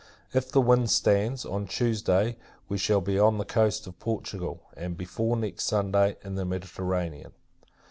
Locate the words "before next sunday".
4.97-6.15